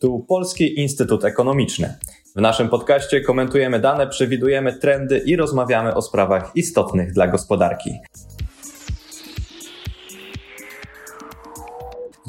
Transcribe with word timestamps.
Tu 0.00 0.24
Polski 0.28 0.80
Instytut 0.80 1.24
Ekonomiczny. 1.24 1.94
W 2.36 2.40
naszym 2.40 2.68
podcaście 2.68 3.20
komentujemy 3.20 3.80
dane, 3.80 4.06
przewidujemy 4.06 4.72
trendy 4.72 5.18
i 5.18 5.36
rozmawiamy 5.36 5.94
o 5.94 6.02
sprawach 6.02 6.50
istotnych 6.54 7.12
dla 7.12 7.26
gospodarki. 7.26 7.90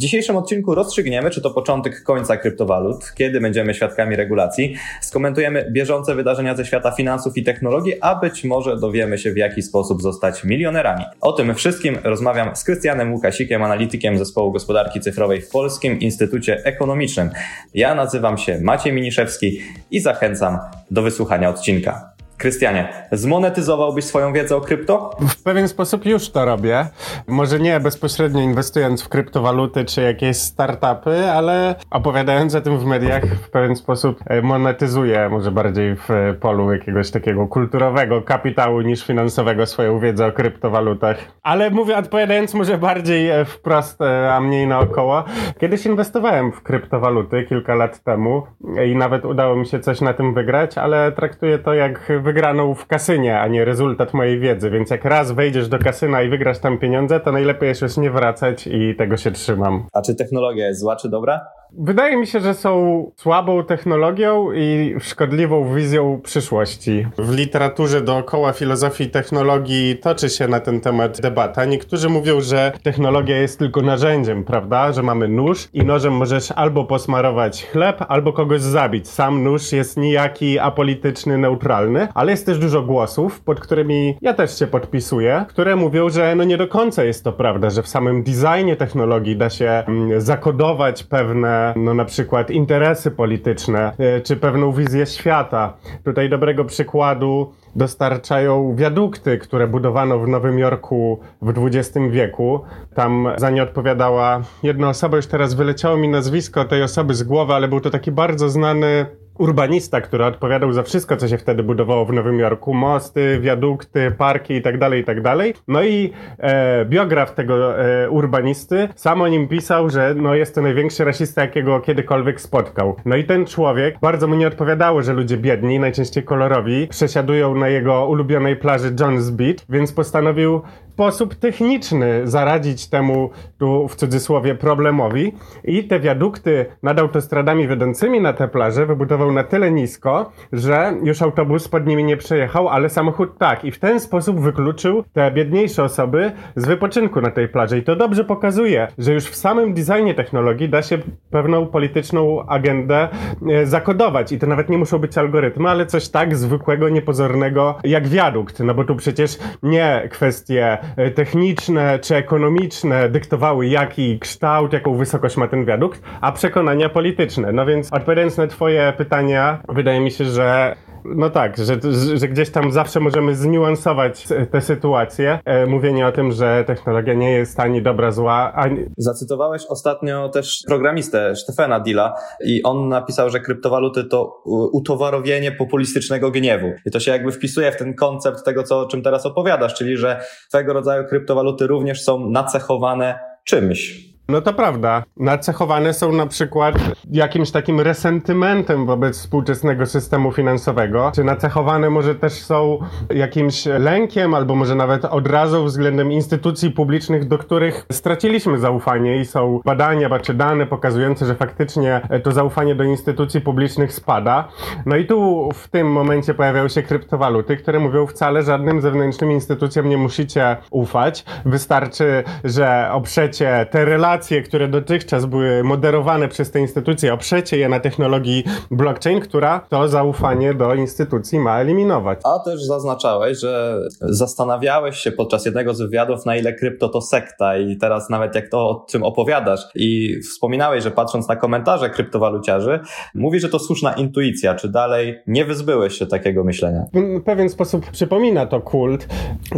W 0.01 0.03
dzisiejszym 0.03 0.35
odcinku 0.35 0.75
rozstrzygniemy, 0.75 1.29
czy 1.29 1.41
to 1.41 1.49
początek 1.51 2.03
końca 2.03 2.37
kryptowalut, 2.37 3.13
kiedy 3.15 3.41
będziemy 3.41 3.73
świadkami 3.73 4.15
regulacji, 4.15 4.75
skomentujemy 5.01 5.71
bieżące 5.71 6.15
wydarzenia 6.15 6.55
ze 6.55 6.65
świata 6.65 6.91
finansów 6.91 7.37
i 7.37 7.43
technologii, 7.43 7.93
a 8.01 8.15
być 8.15 8.43
może 8.43 8.79
dowiemy 8.79 9.17
się, 9.17 9.31
w 9.31 9.37
jaki 9.37 9.61
sposób 9.61 10.01
zostać 10.01 10.43
milionerami. 10.43 11.03
O 11.21 11.33
tym 11.33 11.55
wszystkim 11.55 11.97
rozmawiam 12.03 12.55
z 12.55 12.63
Krystianem 12.63 13.13
Łukasikiem, 13.13 13.63
analitykiem 13.63 14.17
zespołu 14.17 14.51
gospodarki 14.51 14.99
cyfrowej 14.99 15.41
w 15.41 15.49
Polskim 15.49 15.99
Instytucie 15.99 16.65
Ekonomicznym. 16.65 17.29
Ja 17.73 17.95
nazywam 17.95 18.37
się 18.37 18.59
Maciej 18.61 18.93
Miniszewski 18.93 19.61
i 19.91 19.99
zachęcam 19.99 20.59
do 20.91 21.01
wysłuchania 21.01 21.49
odcinka. 21.49 22.10
Krystianie, 22.41 22.87
zmonetyzowałbyś 23.11 24.05
swoją 24.05 24.33
wiedzę 24.33 24.55
o 24.55 24.61
krypto? 24.61 25.09
W 25.19 25.43
pewien 25.43 25.67
sposób 25.67 26.05
już 26.05 26.29
to 26.29 26.45
robię. 26.45 26.85
Może 27.27 27.59
nie 27.59 27.79
bezpośrednio 27.79 28.41
inwestując 28.41 29.03
w 29.03 29.09
kryptowaluty 29.09 29.85
czy 29.85 30.01
jakieś 30.01 30.37
startupy, 30.37 31.31
ale 31.31 31.75
opowiadając 31.91 32.55
o 32.55 32.61
tym 32.61 32.79
w 32.79 32.85
mediach 32.85 33.25
w 33.25 33.49
pewien 33.49 33.75
sposób 33.75 34.19
e, 34.25 34.41
monetyzuję 34.41 35.29
może 35.29 35.51
bardziej 35.51 35.95
w 35.95 36.09
polu 36.39 36.73
jakiegoś 36.73 37.11
takiego 37.11 37.47
kulturowego 37.47 38.21
kapitału 38.21 38.81
niż 38.81 39.05
finansowego 39.05 39.65
swoją 39.65 39.99
wiedzę 39.99 40.25
o 40.25 40.31
kryptowalutach. 40.31 41.17
Ale 41.43 41.69
mówię 41.69 41.97
odpowiadając 41.97 42.53
może 42.53 42.77
bardziej 42.77 43.29
e, 43.29 43.45
wprost, 43.45 44.01
e, 44.01 44.33
a 44.33 44.41
mniej 44.41 44.67
naokoło. 44.67 45.23
Kiedyś 45.59 45.85
inwestowałem 45.85 46.51
w 46.51 46.61
kryptowaluty 46.61 47.43
kilka 47.49 47.75
lat 47.75 48.03
temu 48.03 48.43
i 48.87 48.95
nawet 48.95 49.25
udało 49.25 49.55
mi 49.55 49.65
się 49.65 49.79
coś 49.79 50.01
na 50.01 50.13
tym 50.13 50.33
wygrać, 50.33 50.77
ale 50.77 51.11
traktuję 51.11 51.59
to 51.59 51.73
jak 51.73 52.11
wygraną 52.33 52.75
w 52.75 52.87
kasynie, 52.87 53.39
a 53.39 53.47
nie 53.47 53.65
rezultat 53.65 54.13
mojej 54.13 54.39
wiedzy, 54.39 54.69
więc 54.69 54.89
jak 54.89 55.05
raz 55.05 55.31
wejdziesz 55.31 55.67
do 55.67 55.79
kasyna 55.79 56.21
i 56.21 56.29
wygrasz 56.29 56.59
tam 56.59 56.77
pieniądze, 56.77 57.19
to 57.19 57.31
najlepiej 57.31 57.69
jest 57.69 57.81
już 57.81 57.97
nie 57.97 58.11
wracać 58.11 58.67
i 58.67 58.95
tego 58.95 59.17
się 59.17 59.31
trzymam. 59.31 59.87
A 59.93 60.01
czy 60.01 60.15
technologia 60.15 60.67
jest 60.67 60.79
zła 60.79 60.95
czy 60.95 61.09
dobra? 61.09 61.41
Wydaje 61.77 62.17
mi 62.17 62.27
się, 62.27 62.39
że 62.39 62.53
są 62.53 63.05
słabą 63.15 63.63
technologią 63.63 64.51
i 64.51 64.95
szkodliwą 64.99 65.73
wizją 65.73 66.21
przyszłości. 66.23 67.07
W 67.17 67.35
literaturze 67.35 68.01
dookoła 68.01 68.53
filozofii 68.53 69.09
technologii 69.09 69.97
toczy 69.97 70.29
się 70.29 70.47
na 70.47 70.59
ten 70.59 70.81
temat 70.81 71.21
debata. 71.21 71.65
Niektórzy 71.65 72.09
mówią, 72.09 72.41
że 72.41 72.71
technologia 72.83 73.37
jest 73.37 73.59
tylko 73.59 73.81
narzędziem, 73.81 74.43
prawda? 74.43 74.91
Że 74.91 75.03
mamy 75.03 75.27
nóż 75.27 75.69
i 75.73 75.85
nożem 75.85 76.13
możesz 76.13 76.51
albo 76.51 76.83
posmarować 76.83 77.65
chleb, 77.65 78.05
albo 78.07 78.33
kogoś 78.33 78.61
zabić. 78.61 79.07
Sam 79.07 79.43
nóż 79.43 79.71
jest 79.71 79.97
nijaki, 79.97 80.59
apolityczny, 80.59 81.37
neutralny, 81.37 82.07
ale 82.13 82.31
jest 82.31 82.45
też 82.45 82.59
dużo 82.59 82.81
głosów, 82.81 83.41
pod 83.41 83.59
którymi 83.59 84.17
ja 84.21 84.33
też 84.33 84.59
się 84.59 84.67
podpisuję, 84.67 85.45
które 85.49 85.75
mówią, 85.75 86.09
że 86.09 86.35
no 86.35 86.43
nie 86.43 86.57
do 86.57 86.67
końca 86.67 87.03
jest 87.03 87.23
to 87.23 87.33
prawda, 87.33 87.69
że 87.69 87.83
w 87.83 87.87
samym 87.87 88.23
designie 88.23 88.75
technologii 88.75 89.37
da 89.37 89.49
się 89.49 89.69
mm, 89.69 90.21
zakodować 90.21 91.03
pewne 91.03 91.60
no 91.75 91.93
na 91.93 92.05
przykład 92.05 92.51
interesy 92.51 93.11
polityczne, 93.11 93.91
e, 93.97 94.21
czy 94.21 94.35
pewną 94.35 94.71
wizję 94.71 95.05
świata. 95.05 95.73
Tutaj 96.03 96.29
dobrego 96.29 96.65
przykładu 96.65 97.53
dostarczają 97.75 98.75
wiadukty, 98.75 99.37
które 99.37 99.67
budowano 99.67 100.19
w 100.19 100.27
Nowym 100.27 100.59
Jorku 100.59 101.19
w 101.41 101.67
XX 101.67 101.99
wieku. 102.09 102.61
Tam 102.95 103.27
za 103.37 103.49
nie 103.49 103.63
odpowiadała 103.63 104.41
jedna 104.63 104.89
osoba, 104.89 105.17
już 105.17 105.27
teraz 105.27 105.53
wyleciało 105.53 105.97
mi 105.97 106.09
nazwisko 106.09 106.65
tej 106.65 106.83
osoby 106.83 107.13
z 107.13 107.23
głowy, 107.23 107.53
ale 107.53 107.67
był 107.67 107.79
to 107.79 107.89
taki 107.89 108.11
bardzo 108.11 108.49
znany 108.49 109.05
urbanista, 109.41 110.01
który 110.01 110.25
odpowiadał 110.25 110.73
za 110.73 110.83
wszystko, 110.83 111.17
co 111.17 111.27
się 111.27 111.37
wtedy 111.37 111.63
budowało 111.63 112.05
w 112.05 112.13
Nowym 112.13 112.39
Jorku. 112.39 112.73
Mosty, 112.73 113.39
wiadukty, 113.41 114.11
parki 114.17 114.53
itd., 114.53 114.79
tak 114.79 114.93
itd. 114.93 115.23
Tak 115.23 115.63
no 115.67 115.83
i 115.83 116.13
e, 116.39 116.85
biograf 116.85 117.33
tego 117.33 117.79
e, 117.79 118.09
urbanisty 118.09 118.87
sam 118.95 119.21
o 119.21 119.27
nim 119.27 119.47
pisał, 119.47 119.89
że 119.89 120.15
no, 120.15 120.35
jest 120.35 120.55
to 120.55 120.61
największy 120.61 121.03
rasista, 121.03 121.41
jakiego 121.41 121.79
kiedykolwiek 121.79 122.41
spotkał. 122.41 122.95
No 123.05 123.15
i 123.15 123.23
ten 123.23 123.45
człowiek, 123.45 123.99
bardzo 124.01 124.27
mu 124.27 124.35
nie 124.35 124.47
odpowiadało, 124.47 125.01
że 125.01 125.13
ludzie 125.13 125.37
biedni, 125.37 125.79
najczęściej 125.79 126.23
kolorowi, 126.23 126.87
przesiadują 126.87 127.55
na 127.61 127.67
jego 127.67 128.05
ulubionej 128.05 128.55
plaży 128.55 128.95
John's 128.95 129.31
Beach, 129.31 129.57
więc 129.69 129.93
postanowił 129.93 130.61
sposób 130.91 131.35
techniczny 131.35 132.21
zaradzić 132.27 132.89
temu, 132.89 133.29
tu 133.57 133.87
w 133.87 133.95
cudzysłowie, 133.95 134.55
problemowi 134.55 135.33
i 135.63 135.83
te 135.83 135.99
wiadukty 135.99 136.65
nad 136.83 136.99
autostradami 136.99 137.67
wiodącymi 137.67 138.21
na 138.21 138.33
tę 138.33 138.47
plażę 138.47 138.85
wybudował 138.85 139.31
na 139.31 139.43
tyle 139.43 139.71
nisko, 139.71 140.31
że 140.53 140.93
już 141.03 141.21
autobus 141.21 141.67
pod 141.67 141.87
nimi 141.87 142.03
nie 142.03 142.17
przejechał, 142.17 142.69
ale 142.69 142.89
samochód 142.89 143.37
tak. 143.37 143.65
I 143.65 143.71
w 143.71 143.79
ten 143.79 143.99
sposób 143.99 144.39
wykluczył 144.39 145.03
te 145.13 145.31
biedniejsze 145.31 145.83
osoby 145.83 146.31
z 146.55 146.65
wypoczynku 146.65 147.21
na 147.21 147.31
tej 147.31 147.47
plaży. 147.47 147.77
I 147.77 147.83
to 147.83 147.95
dobrze 147.95 148.23
pokazuje, 148.23 148.87
że 148.97 149.13
już 149.13 149.25
w 149.25 149.35
samym 149.35 149.73
designie 149.73 150.13
technologii 150.13 150.69
da 150.69 150.81
się 150.81 150.97
pewną 151.31 151.67
polityczną 151.67 152.45
agendę 152.47 153.07
e, 153.49 153.65
zakodować. 153.65 154.31
I 154.31 154.39
to 154.39 154.47
nawet 154.47 154.69
nie 154.69 154.77
muszą 154.77 154.99
być 154.99 155.17
algorytmy, 155.17 155.69
ale 155.69 155.85
coś 155.85 156.09
tak 156.09 156.35
zwykłego, 156.35 156.89
niepozornego 156.89 157.50
jak 157.83 158.07
wiadukt. 158.07 158.59
No 158.59 158.73
bo 158.73 158.83
tu 158.83 158.95
przecież 158.95 159.37
nie 159.63 160.07
kwestie 160.11 160.71
E, 160.97 161.11
techniczne 161.11 161.99
czy 161.99 162.15
ekonomiczne 162.15 163.09
dyktowały 163.09 163.67
jaki 163.67 164.19
kształt, 164.19 164.73
jaką 164.73 164.95
wysokość 164.95 165.37
ma 165.37 165.47
ten 165.47 165.65
wiadukt, 165.65 166.01
a 166.21 166.31
przekonania 166.31 166.89
polityczne. 166.89 167.51
No 167.51 167.65
więc 167.65 167.93
odpowiadając 167.93 168.37
na 168.37 168.47
twoje 168.47 168.93
pytania, 168.97 169.59
wydaje 169.69 169.99
mi 169.99 170.11
się, 170.11 170.25
że 170.25 170.75
no 171.05 171.29
tak, 171.29 171.57
że, 171.57 171.79
że 172.15 172.27
gdzieś 172.27 172.49
tam 172.49 172.71
zawsze 172.71 172.99
możemy 172.99 173.35
zniuansować 173.35 174.27
tę 174.51 174.61
sytuację. 174.61 175.39
E, 175.45 175.65
mówienie 175.65 176.07
o 176.07 176.11
tym, 176.11 176.31
że 176.31 176.63
technologia 176.67 177.13
nie 177.13 177.31
jest 177.31 177.59
ani 177.59 177.81
dobra, 177.81 178.11
zła, 178.11 178.53
ani... 178.53 178.85
Zacytowałeś 178.97 179.65
ostatnio 179.65 180.29
też 180.29 180.63
programistę 180.67 181.35
Stefana 181.35 181.79
Dilla 181.79 182.13
i 182.45 182.63
on 182.63 182.89
napisał, 182.89 183.29
że 183.29 183.39
kryptowaluty 183.39 184.03
to 184.03 184.43
utowarowienie 184.71 185.51
populistycznego 185.51 186.31
gniewu. 186.31 186.71
I 186.85 186.91
to 186.91 186.99
się 186.99 187.11
jakby 187.11 187.31
wpisuje 187.31 187.71
w 187.71 187.77
ten 187.77 187.93
koncept 187.93 188.45
tego, 188.45 188.63
co, 188.63 188.79
o 188.79 188.87
czym 188.87 189.01
teraz 189.01 189.25
opowiadasz, 189.25 189.73
czyli 189.73 189.97
że 189.97 190.21
swego 190.49 190.73
rodzaju 190.73 191.07
kryptowaluty 191.07 191.67
również 191.67 192.03
są 192.03 192.29
nacechowane 192.29 193.19
czymś. 193.45 194.10
No 194.31 194.41
to 194.41 194.53
prawda. 194.53 195.03
Nacechowane 195.17 195.93
są 195.93 196.11
na 196.11 196.25
przykład 196.25 196.75
jakimś 197.11 197.51
takim 197.51 197.79
resentymentem 197.81 198.85
wobec 198.85 199.19
współczesnego 199.19 199.85
systemu 199.85 200.31
finansowego, 200.31 201.11
czy 201.15 201.23
nacechowane 201.23 201.89
może 201.89 202.15
też 202.15 202.33
są 202.33 202.79
jakimś 203.09 203.65
lękiem, 203.65 204.33
albo 204.33 204.55
może 204.55 204.75
nawet 204.75 205.05
odrazą 205.05 205.65
względem 205.65 206.11
instytucji 206.11 206.71
publicznych, 206.71 207.27
do 207.27 207.37
których 207.37 207.85
straciliśmy 207.91 208.59
zaufanie 208.59 209.17
i 209.17 209.25
są 209.25 209.59
badania 209.65 210.19
czy 210.19 210.33
dane 210.33 210.65
pokazujące, 210.65 211.25
że 211.25 211.35
faktycznie 211.35 212.01
to 212.23 212.31
zaufanie 212.31 212.75
do 212.75 212.83
instytucji 212.83 213.41
publicznych 213.41 213.93
spada. 213.93 214.47
No 214.85 214.95
i 214.95 215.05
tu 215.05 215.49
w 215.53 215.67
tym 215.67 215.91
momencie 215.91 216.33
pojawiają 216.33 216.67
się 216.67 216.83
kryptowaluty, 216.83 217.57
które 217.57 217.79
mówią 217.79 218.07
wcale 218.07 218.43
żadnym 218.43 218.81
zewnętrznym 218.81 219.31
instytucjom 219.31 219.89
nie 219.89 219.97
musicie 219.97 220.57
ufać. 220.69 221.25
Wystarczy, 221.45 222.23
że 222.43 222.89
oprzecie 222.91 223.65
te 223.71 223.85
relacje 223.85 224.20
relacje, 224.21 224.41
które 224.41 224.67
dotychczas 224.67 225.25
były 225.25 225.63
moderowane 225.63 226.27
przez 226.27 226.51
te 226.51 226.59
instytucje, 226.59 227.13
oprzecie 227.13 227.57
je 227.57 227.69
na 227.69 227.79
technologii 227.79 228.43
blockchain, 228.71 229.19
która 229.19 229.59
to 229.69 229.87
zaufanie 229.87 230.53
do 230.53 230.73
instytucji 230.73 231.39
ma 231.39 231.61
eliminować. 231.61 232.19
A 232.23 232.39
też 232.39 232.63
zaznaczałeś, 232.63 233.39
że 233.39 233.79
zastanawiałeś 234.01 234.97
się 234.97 235.11
podczas 235.11 235.45
jednego 235.45 235.73
z 235.73 235.81
wywiadów, 235.81 236.25
na 236.25 236.35
ile 236.35 236.53
krypto 236.53 236.89
to 236.89 237.01
sekta 237.01 237.57
i 237.57 237.77
teraz 237.77 238.09
nawet 238.09 238.35
jak 238.35 238.49
to 238.49 238.57
o 238.57 238.85
czym 238.89 239.03
opowiadasz 239.03 239.61
i 239.75 240.19
wspominałeś, 240.23 240.83
że 240.83 240.91
patrząc 240.91 241.27
na 241.27 241.35
komentarze 241.35 241.89
kryptowaluciarzy, 241.89 242.79
mówi, 243.15 243.39
że 243.39 243.49
to 243.49 243.59
słuszna 243.59 243.93
intuicja. 243.93 244.55
Czy 244.55 244.69
dalej 244.69 245.19
nie 245.27 245.45
wyzbyłeś 245.45 245.97
się 245.97 246.05
takiego 246.05 246.43
myślenia? 246.43 246.85
W 246.93 247.23
pewien 247.23 247.49
sposób 247.49 247.91
przypomina 247.91 248.45
to 248.45 248.61
kult, 248.61 249.07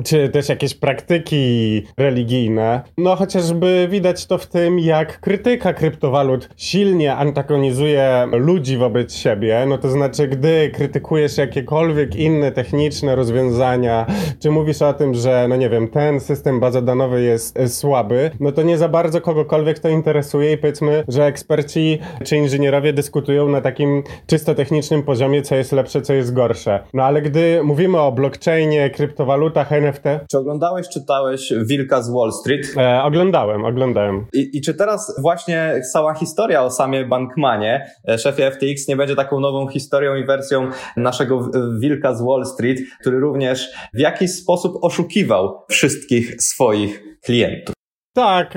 czy 0.05 0.29
też 0.29 0.49
jakieś 0.49 0.75
praktyki 0.75 1.81
religijne. 1.97 2.81
No 2.97 3.15
chociażby 3.15 3.87
widać 3.91 4.25
to 4.25 4.37
w 4.37 4.47
tym, 4.53 4.79
jak 4.79 5.19
krytyka 5.19 5.73
kryptowalut 5.73 6.49
silnie 6.57 7.15
antagonizuje 7.15 8.27
ludzi 8.31 8.77
wobec 8.77 9.13
siebie, 9.13 9.65
no 9.67 9.77
to 9.77 9.89
znaczy, 9.89 10.27
gdy 10.27 10.71
krytykujesz 10.73 11.37
jakiekolwiek 11.37 12.15
inne 12.15 12.51
techniczne 12.51 13.15
rozwiązania, 13.15 14.05
czy 14.39 14.51
mówisz 14.51 14.81
o 14.81 14.93
tym, 14.93 15.13
że, 15.13 15.45
no 15.49 15.55
nie 15.55 15.69
wiem, 15.69 15.87
ten 15.87 16.19
system 16.19 16.59
bazodanowy 16.59 17.21
jest 17.21 17.59
słaby, 17.79 18.31
no 18.39 18.51
to 18.51 18.63
nie 18.63 18.77
za 18.77 18.89
bardzo 18.89 19.21
kogokolwiek 19.21 19.79
to 19.79 19.89
interesuje 19.89 20.53
i 20.53 20.57
powiedzmy, 20.57 21.03
że 21.07 21.25
eksperci 21.25 21.99
czy 22.23 22.37
inżynierowie 22.37 22.93
dyskutują 22.93 23.49
na 23.49 23.61
takim 23.61 24.03
czysto 24.27 24.55
technicznym 24.55 25.03
poziomie, 25.03 25.41
co 25.41 25.55
jest 25.55 25.71
lepsze, 25.71 26.01
co 26.01 26.13
jest 26.13 26.33
gorsze. 26.33 26.79
No 26.93 27.03
ale 27.03 27.21
gdy 27.21 27.63
mówimy 27.63 27.99
o 27.99 28.11
blockchainie, 28.11 28.89
kryptowalutach, 28.89 29.71
NFT... 29.71 30.03
Czy 30.31 30.37
oglądałeś, 30.37 30.89
czytałeś 30.89 31.53
Wilka 31.65 32.01
z 32.01 32.11
Wall 32.11 32.31
Street? 32.31 32.77
E, 32.77 33.03
oglądałem, 33.03 33.65
oglądałem. 33.65 34.25
I, 34.33 34.57
I 34.57 34.61
czy 34.61 34.73
teraz 34.73 35.15
właśnie 35.21 35.81
cała 35.93 36.13
historia 36.13 36.63
o 36.63 36.71
samie 36.71 37.05
Bankmanie, 37.05 37.91
e, 38.09 38.17
szefie 38.17 38.51
FTX, 38.51 38.87
nie 38.87 38.95
będzie 38.95 39.15
taką 39.15 39.39
nową 39.39 39.67
historią 39.67 40.15
i 40.15 40.25
wersją 40.25 40.69
naszego 40.97 41.49
wilka 41.79 42.15
z 42.15 42.21
Wall 42.21 42.45
Street, 42.45 42.79
który 43.01 43.19
również 43.19 43.69
w 43.93 43.99
jakiś 43.99 44.31
sposób 44.31 44.77
oszukiwał 44.81 45.65
wszystkich 45.69 46.41
swoich 46.41 47.03
klientów? 47.21 47.73
Tak, 48.13 48.53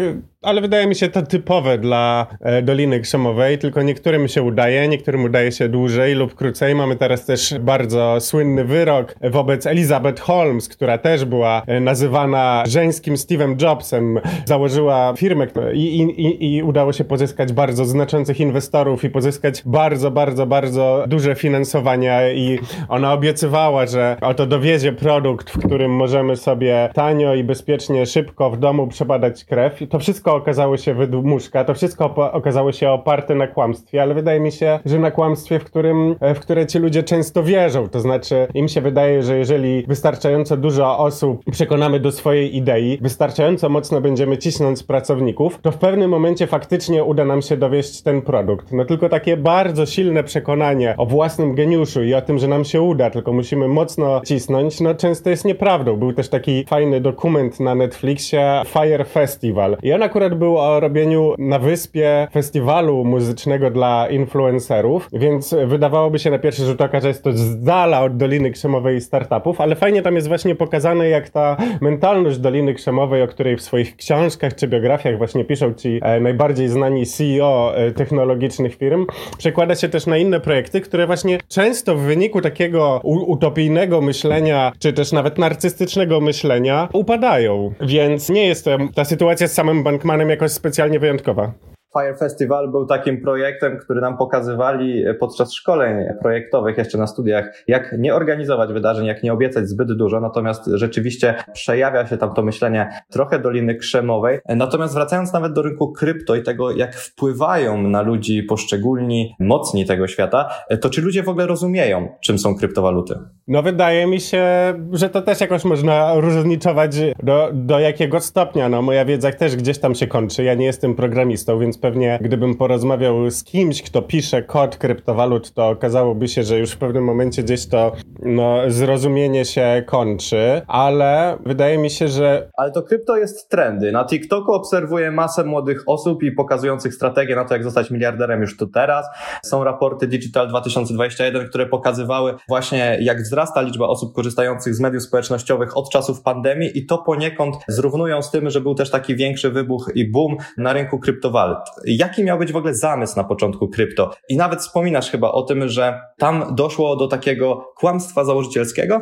ale 0.46 0.60
wydaje 0.60 0.86
mi 0.86 0.94
się 0.94 1.08
to 1.08 1.22
typowe 1.22 1.78
dla 1.78 2.26
e, 2.40 2.62
Doliny 2.62 3.00
Krzemowej, 3.00 3.58
tylko 3.58 3.82
niektórym 3.82 4.28
się 4.28 4.42
udaje, 4.42 4.88
niektórym 4.88 5.24
udaje 5.24 5.52
się 5.52 5.68
dłużej 5.68 6.14
lub 6.14 6.34
krócej. 6.34 6.74
Mamy 6.74 6.96
teraz 6.96 7.24
też 7.24 7.54
bardzo 7.60 8.16
słynny 8.20 8.64
wyrok 8.64 9.14
wobec 9.30 9.66
Elizabeth 9.66 10.22
Holmes, 10.22 10.68
która 10.68 10.98
też 10.98 11.24
była 11.24 11.62
e, 11.66 11.80
nazywana 11.80 12.64
żeńskim 12.66 13.14
Steve'em 13.14 13.62
Jobsem. 13.62 14.20
Założyła 14.44 15.14
firmę 15.16 15.46
i, 15.74 16.02
i, 16.02 16.54
i 16.56 16.62
udało 16.62 16.92
się 16.92 17.04
pozyskać 17.04 17.52
bardzo 17.52 17.84
znaczących 17.84 18.40
inwestorów 18.40 19.04
i 19.04 19.10
pozyskać 19.10 19.62
bardzo, 19.66 20.10
bardzo, 20.10 20.46
bardzo 20.46 21.04
duże 21.08 21.34
finansowania 21.34 22.32
i 22.32 22.58
ona 22.88 23.12
obiecywała, 23.12 23.86
że 23.86 24.16
oto 24.20 24.46
dowiezie 24.46 24.92
produkt, 24.92 25.50
w 25.50 25.66
którym 25.66 25.90
możemy 25.90 26.36
sobie 26.36 26.90
tanio 26.94 27.34
i 27.34 27.44
bezpiecznie, 27.44 28.06
szybko 28.06 28.50
w 28.50 28.58
domu 28.58 28.86
przebadać 28.86 29.44
krew. 29.44 29.82
I 29.82 29.88
to 29.88 29.98
wszystko 29.98 30.35
okazało 30.36 30.76
się 30.76 30.94
wydmuszka, 30.94 31.64
to 31.64 31.74
wszystko 31.74 32.14
okazało 32.32 32.72
się 32.72 32.90
oparte 32.90 33.34
na 33.34 33.46
kłamstwie, 33.46 34.02
ale 34.02 34.14
wydaje 34.14 34.40
mi 34.40 34.52
się, 34.52 34.78
że 34.84 34.98
na 34.98 35.10
kłamstwie, 35.10 35.58
w 35.58 35.64
którym, 35.64 36.16
e, 36.20 36.34
w 36.34 36.40
które 36.40 36.66
ci 36.66 36.78
ludzie 36.78 37.02
często 37.02 37.42
wierzą. 37.42 37.88
To 37.88 38.00
znaczy, 38.00 38.46
im 38.54 38.68
się 38.68 38.80
wydaje, 38.80 39.22
że 39.22 39.38
jeżeli 39.38 39.84
wystarczająco 39.88 40.56
dużo 40.56 40.98
osób 40.98 41.42
przekonamy 41.50 42.00
do 42.00 42.12
swojej 42.12 42.56
idei, 42.56 42.98
wystarczająco 43.00 43.68
mocno 43.68 44.00
będziemy 44.00 44.38
cisnąć 44.38 44.82
pracowników, 44.82 45.58
to 45.62 45.70
w 45.70 45.78
pewnym 45.78 46.10
momencie 46.10 46.46
faktycznie 46.46 47.04
uda 47.04 47.24
nam 47.24 47.42
się 47.42 47.56
dowieść 47.56 48.02
ten 48.02 48.22
produkt. 48.22 48.72
No 48.72 48.84
tylko 48.84 49.08
takie 49.08 49.36
bardzo 49.36 49.86
silne 49.86 50.24
przekonanie 50.24 50.94
o 50.98 51.06
własnym 51.06 51.54
geniuszu 51.54 52.02
i 52.04 52.14
o 52.14 52.22
tym, 52.22 52.38
że 52.38 52.48
nam 52.48 52.64
się 52.64 52.82
uda, 52.82 53.10
tylko 53.10 53.32
musimy 53.32 53.68
mocno 53.68 54.20
cisnąć, 54.24 54.80
no 54.80 54.94
często 54.94 55.30
jest 55.30 55.44
nieprawdą. 55.44 55.96
Był 55.96 56.12
też 56.12 56.28
taki 56.28 56.64
fajny 56.64 57.00
dokument 57.00 57.60
na 57.60 57.74
Netflixie 57.74 58.62
Fire 58.66 59.04
Festival 59.04 59.76
i 59.82 59.92
on 59.92 60.02
akurat 60.16 60.38
był 60.38 60.58
o 60.58 60.80
robieniu 60.80 61.34
na 61.38 61.58
wyspie 61.58 62.28
festiwalu 62.32 63.04
muzycznego 63.04 63.70
dla 63.70 64.08
influencerów, 64.08 65.08
więc 65.12 65.54
wydawałoby 65.66 66.18
się 66.18 66.30
na 66.30 66.38
pierwszy 66.38 66.64
rzut 66.64 66.80
oka, 66.80 67.00
że 67.00 67.08
jest 67.08 67.24
to 67.24 67.32
z 67.32 67.62
dala 67.62 68.02
od 68.02 68.16
Doliny 68.16 68.50
Krzemowej 68.50 68.96
i 68.96 69.00
startupów, 69.00 69.60
ale 69.60 69.76
fajnie 69.76 70.02
tam 70.02 70.14
jest 70.14 70.28
właśnie 70.28 70.54
pokazane, 70.54 71.08
jak 71.08 71.28
ta 71.28 71.56
mentalność 71.80 72.38
Doliny 72.38 72.74
Krzemowej, 72.74 73.22
o 73.22 73.28
której 73.28 73.56
w 73.56 73.62
swoich 73.62 73.96
książkach 73.96 74.54
czy 74.54 74.68
biografiach 74.68 75.18
właśnie 75.18 75.44
piszą 75.44 75.74
ci 75.74 76.00
e, 76.02 76.20
najbardziej 76.20 76.68
znani 76.68 77.06
CEO 77.06 77.72
e, 77.76 77.92
technologicznych 77.92 78.74
firm, 78.74 79.06
przekłada 79.38 79.74
się 79.74 79.88
też 79.88 80.06
na 80.06 80.16
inne 80.16 80.40
projekty, 80.40 80.80
które 80.80 81.06
właśnie 81.06 81.38
często 81.48 81.96
w 81.96 82.00
wyniku 82.00 82.40
takiego 82.40 83.00
utopijnego 83.04 84.00
myślenia, 84.00 84.72
czy 84.78 84.92
też 84.92 85.12
nawet 85.12 85.38
narcystycznego 85.38 86.20
myślenia 86.20 86.88
upadają. 86.92 87.72
Więc 87.80 88.28
nie 88.28 88.46
jest 88.46 88.64
to 88.64 88.78
ta 88.94 89.04
sytuacja 89.04 89.48
z 89.48 89.52
samym 89.52 89.82
Bankmanem 90.06 90.30
jakoś 90.30 90.52
specjalnie 90.52 91.00
wyjątkowa. 91.00 91.52
Fire 91.96 92.16
Festival 92.16 92.70
był 92.70 92.86
takim 92.86 93.20
projektem, 93.20 93.78
który 93.78 94.00
nam 94.00 94.16
pokazywali 94.16 95.04
podczas 95.20 95.52
szkoleń 95.52 96.04
projektowych 96.20 96.78
jeszcze 96.78 96.98
na 96.98 97.06
studiach, 97.06 97.64
jak 97.68 97.94
nie 97.98 98.14
organizować 98.14 98.72
wydarzeń, 98.72 99.06
jak 99.06 99.22
nie 99.22 99.32
obiecać 99.32 99.68
zbyt 99.68 99.92
dużo, 99.92 100.20
natomiast 100.20 100.66
rzeczywiście 100.74 101.34
przejawia 101.52 102.06
się 102.06 102.16
tam 102.16 102.34
to 102.34 102.42
myślenie 102.42 102.88
trochę 103.10 103.38
Doliny 103.38 103.74
Krzemowej. 103.74 104.38
Natomiast 104.48 104.94
wracając 104.94 105.32
nawet 105.32 105.52
do 105.52 105.62
rynku 105.62 105.92
krypto 105.92 106.34
i 106.34 106.42
tego, 106.42 106.70
jak 106.70 106.94
wpływają 106.94 107.82
na 107.82 108.02
ludzi 108.02 108.42
poszczególni 108.42 109.34
mocni 109.40 109.86
tego 109.86 110.06
świata, 110.06 110.48
to 110.80 110.90
czy 110.90 111.02
ludzie 111.02 111.22
w 111.22 111.28
ogóle 111.28 111.46
rozumieją, 111.46 112.08
czym 112.20 112.38
są 112.38 112.56
kryptowaluty? 112.56 113.18
No 113.48 113.62
wydaje 113.62 114.06
mi 114.06 114.20
się, 114.20 114.44
że 114.92 115.08
to 115.08 115.22
też 115.22 115.40
jakoś 115.40 115.64
można 115.64 116.14
różnicować 116.14 116.96
do, 117.22 117.50
do 117.52 117.78
jakiego 117.78 118.20
stopnia. 118.20 118.68
No 118.68 118.82
moja 118.82 119.04
wiedza 119.04 119.32
też 119.32 119.56
gdzieś 119.56 119.78
tam 119.78 119.94
się 119.94 120.06
kończy. 120.06 120.44
Ja 120.44 120.54
nie 120.54 120.66
jestem 120.66 120.94
programistą, 120.94 121.58
więc 121.58 121.78
pewnie 121.86 122.18
gdybym 122.22 122.54
porozmawiał 122.54 123.30
z 123.30 123.44
kimś, 123.44 123.82
kto 123.82 124.02
pisze 124.02 124.42
kod 124.42 124.76
kryptowalut, 124.76 125.52
to 125.52 125.68
okazałoby 125.68 126.28
się, 126.28 126.42
że 126.42 126.58
już 126.58 126.70
w 126.70 126.78
pewnym 126.78 127.04
momencie 127.04 127.42
gdzieś 127.42 127.68
to 127.68 127.92
no, 128.22 128.58
zrozumienie 128.68 129.44
się 129.44 129.82
kończy, 129.86 130.62
ale 130.66 131.38
wydaje 131.46 131.78
mi 131.78 131.90
się, 131.90 132.08
że... 132.08 132.50
Ale 132.56 132.72
to 132.72 132.82
krypto 132.82 133.16
jest 133.16 133.48
trendy. 133.48 133.92
Na 133.92 134.04
TikToku 134.04 134.52
obserwuję 134.52 135.10
masę 135.10 135.44
młodych 135.44 135.82
osób 135.86 136.22
i 136.22 136.32
pokazujących 136.32 136.94
strategię 136.94 137.36
na 137.36 137.44
to, 137.44 137.54
jak 137.54 137.64
zostać 137.64 137.90
miliarderem 137.90 138.40
już 138.40 138.56
tu 138.56 138.66
teraz. 138.66 139.06
Są 139.44 139.64
raporty 139.64 140.06
Digital 140.06 140.48
2021, 140.48 141.48
które 141.48 141.66
pokazywały 141.66 142.34
właśnie, 142.48 142.98
jak 143.00 143.22
wzrasta 143.22 143.60
liczba 143.60 143.86
osób 143.86 144.14
korzystających 144.14 144.74
z 144.74 144.80
mediów 144.80 145.02
społecznościowych 145.02 145.76
od 145.76 145.90
czasów 145.90 146.22
pandemii 146.22 146.78
i 146.78 146.86
to 146.86 146.98
poniekąd 146.98 147.56
zrównują 147.68 148.22
z 148.22 148.30
tym, 148.30 148.50
że 148.50 148.60
był 148.60 148.74
też 148.74 148.90
taki 148.90 149.16
większy 149.16 149.50
wybuch 149.50 149.90
i 149.94 150.10
boom 150.10 150.36
na 150.56 150.72
rynku 150.72 150.98
kryptowalut. 150.98 151.58
Jaki 151.84 152.24
miał 152.24 152.38
być 152.38 152.52
w 152.52 152.56
ogóle 152.56 152.74
zamysł 152.74 153.16
na 153.16 153.24
początku 153.24 153.68
krypto? 153.68 154.10
I 154.28 154.36
nawet 154.36 154.60
wspominasz 154.60 155.10
chyba 155.10 155.32
o 155.32 155.42
tym, 155.42 155.68
że 155.68 156.00
tam 156.18 156.54
doszło 156.54 156.96
do 156.96 157.08
takiego 157.08 157.72
kłamstwa 157.76 158.24
założycielskiego? 158.24 159.00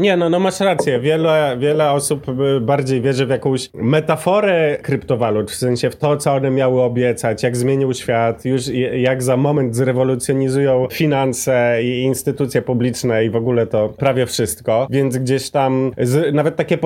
Nie, 0.00 0.16
no, 0.16 0.30
no 0.30 0.38
masz 0.38 0.60
rację. 0.60 1.00
Wiele, 1.00 1.56
wiele 1.58 1.90
osób 1.90 2.26
bardziej 2.60 3.00
wierzy 3.00 3.26
w 3.26 3.30
jakąś 3.30 3.70
metaforę 3.74 4.78
kryptowalut, 4.82 5.50
w 5.50 5.54
sensie 5.54 5.90
w 5.90 5.96
to, 5.96 6.16
co 6.16 6.34
one 6.34 6.50
miały 6.50 6.82
obiecać, 6.82 7.42
jak 7.42 7.56
zmienił 7.56 7.94
świat, 7.94 8.44
już 8.44 8.68
jak 8.96 9.22
za 9.22 9.36
moment 9.36 9.76
zrewolucjonizują 9.76 10.86
finanse 10.92 11.78
i 11.82 12.02
instytucje 12.02 12.62
publiczne 12.62 13.24
i 13.24 13.30
w 13.30 13.36
ogóle 13.36 13.66
to 13.66 13.88
prawie 13.88 14.26
wszystko. 14.26 14.86
Więc 14.90 15.18
gdzieś 15.18 15.50
tam 15.50 15.92
z, 15.98 16.34
nawet 16.34 16.56
takie 16.56 16.78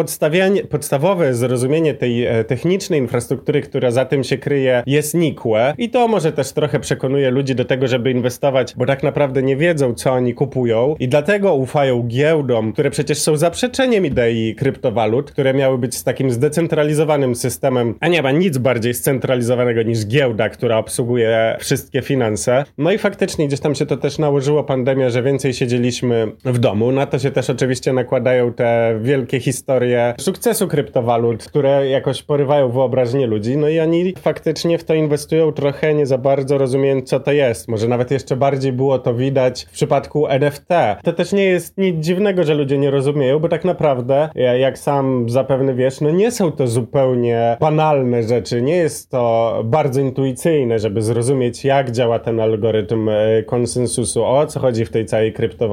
podstawowe 0.70 1.34
zrozumienie 1.34 1.94
tej 1.94 2.26
e, 2.26 2.44
technicznej 2.44 3.00
infrastruktury, 3.00 3.60
która 3.60 3.90
za 3.90 4.04
tym 4.04 4.24
się 4.24 4.38
kryje, 4.38 4.82
jest 4.86 5.14
nikłe 5.14 5.74
i 5.78 5.90
to 5.90 6.08
może 6.08 6.32
też 6.32 6.52
trochę 6.52 6.80
przekonuje 6.80 7.30
ludzi 7.30 7.54
do 7.54 7.64
tego, 7.64 7.88
żeby 7.88 8.10
inwestować, 8.10 8.74
bo 8.76 8.86
tak 8.86 9.02
naprawdę 9.02 9.42
nie 9.42 9.56
wiedzą, 9.56 9.94
co 9.94 10.12
oni 10.12 10.34
kupują 10.34 10.96
i 10.98 11.08
dlatego 11.08 11.54
ufają 11.54 12.02
giełdom, 12.02 12.72
które 12.72 12.90
przecież 12.94 13.18
są 13.18 13.36
zaprzeczeniem 13.36 14.06
idei 14.06 14.54
kryptowalut, 14.54 15.30
które 15.30 15.54
miały 15.54 15.78
być 15.78 15.94
z 15.96 16.04
takim 16.04 16.30
zdecentralizowanym 16.30 17.34
systemem, 17.34 17.94
a 18.00 18.08
nie 18.08 18.22
ma 18.22 18.30
nic 18.30 18.58
bardziej 18.58 18.94
scentralizowanego 18.94 19.82
niż 19.82 20.06
giełda, 20.06 20.48
która 20.48 20.78
obsługuje 20.78 21.56
wszystkie 21.60 22.02
finanse. 22.02 22.64
No 22.78 22.92
i 22.92 22.98
faktycznie 22.98 23.48
gdzieś 23.48 23.60
tam 23.60 23.74
się 23.74 23.86
to 23.86 23.96
też 23.96 24.18
nałożyło 24.18 24.64
pandemia, 24.64 25.10
że 25.10 25.22
więcej 25.22 25.54
siedzieliśmy 25.54 26.32
w 26.44 26.58
domu. 26.58 26.92
Na 26.92 27.06
to 27.06 27.18
się 27.18 27.30
też 27.30 27.50
oczywiście 27.50 27.92
nakładają 27.92 28.52
te 28.52 28.98
wielkie 29.02 29.40
historie 29.40 30.14
sukcesu 30.20 30.68
kryptowalut, 30.68 31.44
które 31.44 31.88
jakoś 31.88 32.22
porywają 32.22 32.70
wyobraźnię 32.70 33.26
ludzi. 33.26 33.56
No 33.56 33.68
i 33.68 33.80
oni 33.80 34.14
faktycznie 34.18 34.78
w 34.78 34.84
to 34.84 34.94
inwestują 34.94 35.52
trochę 35.52 35.94
nie 35.94 36.06
za 36.06 36.18
bardzo 36.18 36.58
rozumiejąc, 36.58 37.08
co 37.08 37.20
to 37.20 37.32
jest. 37.32 37.68
Może 37.68 37.88
nawet 37.88 38.10
jeszcze 38.10 38.36
bardziej 38.36 38.72
było 38.72 38.98
to 38.98 39.14
widać 39.14 39.64
w 39.64 39.70
przypadku 39.70 40.26
NFT. 40.26 40.68
To 41.02 41.12
też 41.12 41.32
nie 41.32 41.44
jest 41.44 41.78
nic 41.78 42.04
dziwnego, 42.04 42.44
że 42.44 42.54
ludzie 42.54 42.78
nie 42.78 42.83
rozumieją, 42.90 43.38
bo 43.38 43.48
tak 43.48 43.64
naprawdę, 43.64 44.28
jak 44.60 44.78
sam 44.78 45.28
zapewne 45.28 45.74
wiesz, 45.74 46.00
no 46.00 46.10
nie 46.10 46.30
są 46.30 46.52
to 46.52 46.66
zupełnie 46.66 47.56
banalne 47.60 48.22
rzeczy, 48.22 48.62
nie 48.62 48.76
jest 48.76 49.10
to 49.10 49.62
bardzo 49.64 50.00
intuicyjne, 50.00 50.78
żeby 50.78 51.02
zrozumieć, 51.02 51.64
jak 51.64 51.90
działa 51.90 52.18
ten 52.18 52.40
algorytm 52.40 53.08
e, 53.08 53.42
konsensusu, 53.42 54.24
o 54.24 54.46
co 54.46 54.60
chodzi 54.60 54.84
w 54.84 54.90
tej 54.90 55.06
całej 55.06 55.32
krypto 55.32 55.70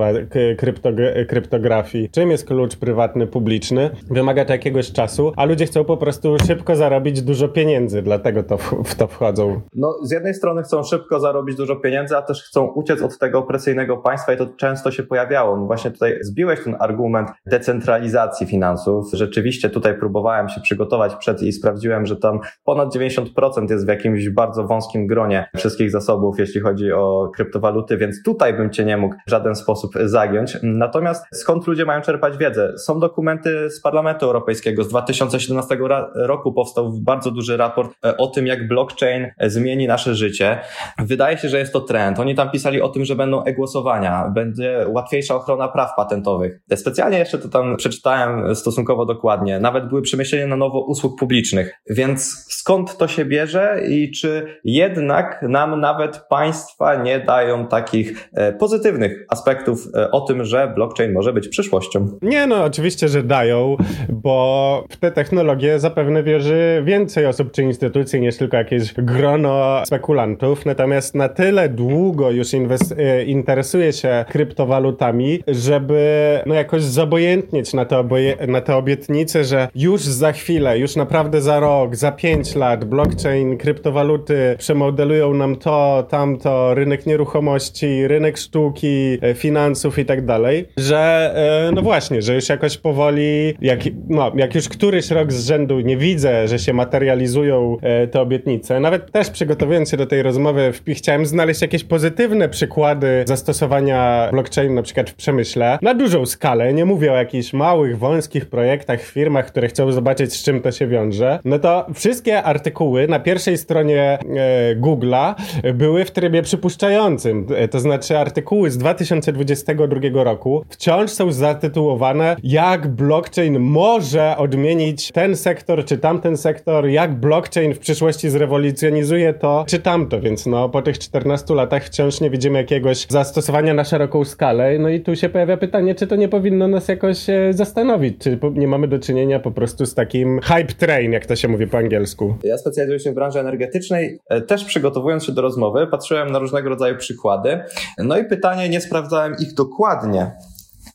kryptografii, 1.28 2.10
czym 2.10 2.32
jest 2.32 2.48
klucz 2.48 2.76
prywatny, 2.76 3.28
publiczny. 3.28 3.90
Wymaga 4.10 4.46
to 4.46 4.54
jakiegoś 4.54 4.92
czasu, 4.92 5.34
a 5.36 5.46
ludzie 5.46 5.66
chcą 5.66 5.84
po 5.84 5.98
prostu 5.98 6.38
szybko 6.48 6.76
zarobić 6.76 7.22
dużo 7.22 7.48
pieniędzy, 7.48 8.02
dlatego 8.02 8.44
to 8.44 8.58
w, 8.58 8.84
w 8.86 8.96
to 8.96 9.08
wchodzą. 9.08 9.62
No, 9.76 9.96
z 10.04 10.12
jednej 10.12 10.34
strony 10.34 10.64
chcą 10.64 10.84
szybko 10.84 11.20
zarobić 11.20 11.58
dużo 11.58 11.76
pieniędzy, 11.76 12.18
a 12.18 12.22
też 12.22 12.44
chcą 12.44 12.68
uciec 12.68 13.02
od 13.02 13.18
tego 13.18 13.40
opresyjnego 13.40 13.98
państwa 13.98 14.34
i 14.34 14.38
to 14.38 14.48
często 14.58 14.92
się 14.92 15.04
pojawiało. 15.04 15.58
No 15.58 15.66
właśnie 15.66 15.92
tutaj 15.92 16.18
zbiłeś 16.22 16.64
ten 16.64 16.76
argument 16.80 17.01
argument 17.02 17.30
decentralizacji 17.46 18.48
finansów. 18.48 19.10
Rzeczywiście 19.14 19.70
tutaj 19.70 20.00
próbowałem 20.00 20.50
się 20.50 20.62
przygotować 20.62 21.16
przed 21.16 21.42
i 21.42 21.54
sprawdziłem, 21.54 22.06
że 22.06 22.16
tam 22.16 22.40
ponad 22.64 22.96
90% 22.96 23.72
jest 23.72 23.86
w 23.86 23.88
jakimś 23.88 24.30
bardzo 24.30 24.68
wąskim 24.68 25.08
gronie 25.08 25.50
wszystkich 25.58 25.92
zasobów, 25.92 26.40
jeśli 26.40 26.62
chodzi 26.62 26.92
o 26.92 27.32
kryptowaluty, 27.36 27.98
więc 27.98 28.24
tutaj 28.26 28.54
bym 28.54 28.70
cię 28.70 28.86
nie 28.86 28.98
mógł 28.98 29.16
w 29.28 29.30
żaden 29.30 29.56
sposób 29.56 29.92
zagiąć. 30.06 30.58
Natomiast 30.64 31.26
skąd 31.34 31.68
ludzie 31.68 31.86
mają 31.86 32.02
czerpać 32.02 32.38
wiedzę? 32.38 32.74
Są 32.78 33.00
dokumenty 33.00 33.70
z 33.70 33.82
Parlamentu 33.82 34.26
Europejskiego. 34.26 34.84
Z 34.84 34.88
2017 34.88 35.78
roku 36.16 36.54
powstał 36.54 36.92
bardzo 37.02 37.32
duży 37.32 37.58
raport 37.58 37.92
e, 38.06 38.18
o 38.18 38.28
tym, 38.28 38.48
jak 38.48 38.68
blockchain 38.68 39.28
zmieni 39.42 39.88
nasze 39.88 40.16
życie. 40.16 40.60
Wydaje 41.00 41.38
się, 41.38 41.50
że 41.50 41.60
jest 41.60 41.74
to 41.74 41.82
trend. 41.82 42.20
Oni 42.20 42.36
tam 42.36 42.52
pisali 42.52 42.82
o 42.82 42.90
tym, 42.90 43.06
że 43.06 43.16
będą 43.16 43.44
e-głosowania, 43.44 44.32
będzie 44.36 44.86
łatwiejsza 44.88 45.36
ochrona 45.36 45.68
praw 45.68 45.96
patentowych. 45.96 46.62
Specjalnie 46.92 47.18
jeszcze 47.18 47.38
to 47.38 47.50
tam 47.50 47.78
przeczytałem 47.78 48.56
stosunkowo 48.56 49.06
dokładnie. 49.06 49.60
Nawet 49.60 49.90
były 49.90 50.02
przemyślenia 50.02 50.48
na 50.48 50.56
nowo 50.56 50.80
usług 50.80 51.20
publicznych. 51.20 51.74
Więc 51.90 52.46
skąd 52.50 52.98
to 52.98 53.08
się 53.08 53.26
bierze 53.26 53.82
i 53.90 54.12
czy 54.12 54.60
jednak 54.64 55.46
nam 55.50 55.80
nawet 55.80 56.22
państwa 56.30 56.96
nie 56.96 57.20
dają 57.20 57.68
takich 57.68 58.30
e, 58.34 58.54
pozytywnych 58.54 59.26
aspektów 59.30 59.88
e, 59.96 60.12
o 60.12 60.22
tym, 60.22 60.46
że 60.46 60.72
blockchain 60.76 61.14
może 61.14 61.34
być 61.34 61.48
przyszłością? 61.48 62.08
Nie, 62.22 62.48
no 62.48 62.64
oczywiście, 62.64 63.08
że 63.08 63.24
dają, 63.24 63.78
bo 64.10 64.86
w 64.90 64.98
te 64.98 65.12
technologie 65.12 65.80
zapewne 65.80 66.24
wierzy 66.24 66.82
więcej 66.86 67.26
osób 67.26 67.52
czy 67.52 67.64
instytucji 67.64 68.22
niż 68.22 68.38
tylko 68.38 68.58
jakieś 68.58 68.94
grono 68.94 69.82
spekulantów. 69.86 70.66
Natomiast 70.66 71.16
na 71.16 71.30
tyle 71.30 71.70
długo 71.70 72.32
już 72.32 72.54
e, 72.54 73.24
interesuje 73.24 73.94
się 73.94 74.26
kryptowalutami, 74.30 75.44
żeby 75.48 76.40
no 76.46 76.56
jakoś 76.56 76.81
zobojętnieć 76.84 77.74
na 77.74 77.86
te, 77.86 78.04
na 78.48 78.62
te 78.62 78.76
obietnice, 78.76 79.44
że 79.44 79.68
już 79.76 80.02
za 80.02 80.32
chwilę, 80.32 80.80
już 80.80 80.96
naprawdę 80.96 81.42
za 81.42 81.60
rok, 81.60 81.96
za 81.96 82.12
pięć 82.12 82.56
lat 82.56 82.86
blockchain, 82.86 83.58
kryptowaluty 83.58 84.56
przemodelują 84.58 85.34
nam 85.34 85.56
to, 85.56 86.08
tamto, 86.10 86.74
rynek 86.74 87.06
nieruchomości, 87.06 88.08
rynek 88.08 88.38
sztuki, 88.38 89.18
e, 89.22 89.34
finansów 89.34 90.00
i 90.00 90.06
tak 90.06 90.26
dalej, 90.26 90.66
że 90.78 91.34
e, 91.70 91.72
no 91.72 91.82
właśnie, 91.82 92.22
że 92.22 92.36
już 92.36 92.50
jakoś 92.50 92.78
powoli, 92.78 93.54
jak, 93.62 93.80
no, 94.10 94.32
jak 94.36 94.56
już 94.56 94.70
któryś 94.70 95.12
rok 95.12 95.32
z 95.34 95.48
rzędu 95.48 95.80
nie 95.80 95.98
widzę, 95.98 96.48
że 96.48 96.60
się 96.60 96.74
materializują 96.74 97.78
e, 97.82 98.08
te 98.08 98.22
obietnice, 98.22 98.80
nawet 98.80 99.12
też 99.12 99.30
przygotowując 99.30 99.90
się 99.90 99.98
do 99.98 100.06
tej 100.06 100.24
rozmowy, 100.24 100.72
chciałem 100.88 101.26
znaleźć 101.26 101.62
jakieś 101.62 101.84
pozytywne 101.84 102.50
przykłady 102.50 103.24
zastosowania 103.28 104.30
blockchain 104.32 104.74
na 104.74 104.82
przykład 104.82 105.10
w 105.10 105.16
przemyśle 105.16 105.80
na 105.82 105.94
dużą 105.94 106.26
skalę, 106.26 106.71
nie 106.74 106.86
mówię 106.86 107.12
o 107.12 107.16
jakichś 107.16 107.54
małych, 107.54 107.98
wąskich 107.98 108.46
projektach, 108.46 109.02
firmach, 109.02 109.46
które 109.46 109.68
chcą 109.68 109.92
zobaczyć 109.92 110.34
z 110.34 110.44
czym 110.44 110.62
to 110.62 110.72
się 110.72 110.88
wiąże, 110.88 111.40
no 111.46 111.60
to 111.60 111.86
wszystkie 111.94 112.44
artykuły 112.44 113.08
na 113.08 113.20
pierwszej 113.20 113.58
stronie 113.58 114.02
e, 114.02 114.76
Google'a 114.76 115.34
były 115.74 116.06
w 116.06 116.12
trybie 116.12 116.42
przypuszczającym. 116.42 117.48
E, 117.56 117.68
to 117.68 117.80
znaczy 117.80 118.18
artykuły 118.18 118.72
z 118.72 118.78
2022 118.78 120.24
roku 120.24 120.66
wciąż 120.70 121.12
są 121.12 121.32
zatytułowane 121.32 122.36
jak 122.44 122.88
blockchain 122.88 123.60
może 123.60 124.38
odmienić 124.38 125.12
ten 125.12 125.36
sektor 125.36 125.86
czy 125.86 125.98
tamten 125.98 126.38
sektor, 126.38 126.88
jak 126.88 127.16
blockchain 127.16 127.74
w 127.74 127.80
przyszłości 127.80 128.30
zrewolucjonizuje 128.30 129.34
to 129.34 129.66
czy 129.68 129.80
tamto, 129.80 130.22
więc 130.22 130.46
no 130.46 130.70
po 130.70 130.82
tych 130.82 131.00
14 131.00 131.56
latach 131.56 131.84
wciąż 131.84 132.22
nie 132.22 132.30
widzimy 132.30 132.60
jakiegoś 132.60 133.08
zastosowania 133.10 133.74
na 133.74 133.84
szeroką 133.84 134.26
skalę. 134.26 134.80
No 134.80 134.90
i 134.90 135.02
tu 135.02 135.16
się 135.16 135.30
pojawia 135.30 135.58
pytanie, 135.58 135.96
czy 135.96 136.08
to 136.08 136.16
nie 136.16 136.28
powinno 136.30 136.61
nas 136.68 136.88
jakoś 136.88 137.30
e, 137.30 137.54
zastanowić, 137.54 138.18
czy 138.18 138.40
nie 138.54 138.68
mamy 138.68 138.88
do 138.88 139.00
czynienia 139.00 139.40
po 139.40 139.52
prostu 139.52 139.86
z 139.86 139.94
takim 139.94 140.40
hype 140.40 140.74
train, 140.74 141.12
jak 141.12 141.26
to 141.26 141.36
się 141.36 141.48
mówi 141.48 141.68
po 141.68 141.78
angielsku. 141.78 142.36
Ja 142.44 142.58
specjalizuję 142.58 143.00
się 143.00 143.12
w 143.12 143.16
branży 143.16 143.40
energetycznej. 143.40 144.20
E, 144.30 144.42
też 144.42 144.66
przygotowując 144.66 145.26
się 145.26 145.32
do 145.32 145.42
rozmowy, 145.42 145.88
patrzyłem 145.88 146.32
na 146.32 146.40
różnego 146.40 146.70
rodzaju 146.70 146.98
przykłady. 146.98 147.60
No 147.98 148.18
i 148.18 148.26
pytanie, 148.26 148.70
nie 148.70 148.82
sprawdzałem 148.82 149.36
ich 149.40 149.54
dokładnie. 149.54 150.32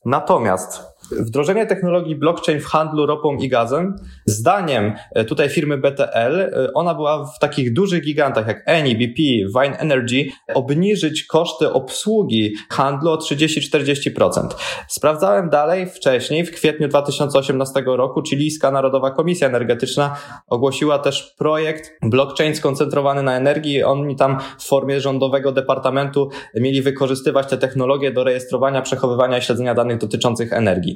Natomiast 0.04 0.95
Wdrożenie 1.10 1.66
technologii 1.66 2.16
blockchain 2.16 2.60
w 2.60 2.64
handlu 2.64 3.06
ropą 3.06 3.36
i 3.36 3.48
gazem, 3.48 3.96
zdaniem 4.26 4.92
e, 5.14 5.24
tutaj 5.24 5.48
firmy 5.48 5.78
BTL, 5.78 6.40
e, 6.40 6.72
ona 6.74 6.94
była 6.94 7.26
w 7.26 7.38
takich 7.38 7.72
dużych 7.72 8.02
gigantach 8.02 8.46
jak 8.46 8.62
Eni, 8.66 8.96
BP, 8.96 9.22
Vine 9.60 9.78
Energy, 9.78 10.24
obniżyć 10.54 11.24
koszty 11.24 11.72
obsługi 11.72 12.54
handlu 12.70 13.10
o 13.10 13.16
30-40%. 13.16 14.48
Sprawdzałem 14.88 15.50
dalej 15.50 15.86
wcześniej, 15.86 16.44
w 16.44 16.50
kwietniu 16.50 16.88
2018 16.88 17.82
roku, 17.86 18.22
chilijska 18.22 18.70
Narodowa 18.70 19.10
Komisja 19.10 19.48
Energetyczna 19.48 20.16
ogłosiła 20.46 20.98
też 20.98 21.34
projekt 21.38 21.92
blockchain 22.02 22.54
skoncentrowany 22.54 23.22
na 23.22 23.36
energii. 23.36 23.82
Oni 23.82 24.16
tam 24.16 24.38
w 24.58 24.66
formie 24.66 25.00
rządowego 25.00 25.52
departamentu 25.52 26.30
mieli 26.54 26.82
wykorzystywać 26.82 27.46
te 27.46 27.58
technologie 27.58 28.12
do 28.12 28.24
rejestrowania, 28.24 28.82
przechowywania 28.82 29.38
i 29.38 29.42
śledzenia 29.42 29.74
danych 29.74 29.98
dotyczących 29.98 30.52
energii. 30.52 30.95